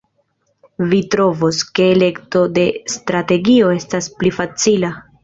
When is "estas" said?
3.77-4.09